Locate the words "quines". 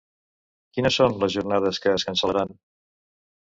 0.77-0.97